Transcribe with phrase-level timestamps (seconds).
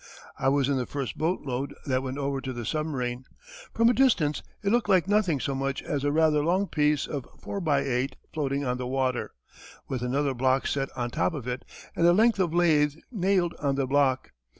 [0.39, 3.25] I was in the first boatload that went over to the submarine.
[3.71, 7.27] From a distance it looked like nothing so much as a rather long piece of
[7.39, 9.29] 4×8 floating on the water,
[9.87, 11.63] with another block set on top of it
[11.95, 14.31] and a length of lath nailed on the block.